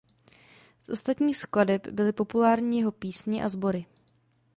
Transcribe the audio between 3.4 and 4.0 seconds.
a sbory.